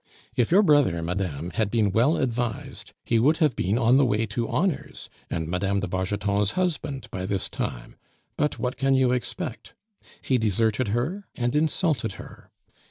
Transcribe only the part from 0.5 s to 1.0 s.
brother,